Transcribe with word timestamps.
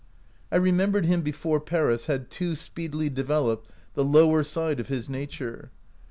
I 0.51 0.55
remembered 0.55 1.05
him 1.05 1.21
before 1.21 1.59
Paris 1.59 2.07
had 2.07 2.31
too 2.31 2.55
speedily 2.55 3.07
developed 3.07 3.69
the 3.93 4.03
lower 4.03 4.41
side 4.41 4.79
of 4.79 4.87
his 4.87 5.07
nature. 5.07 5.69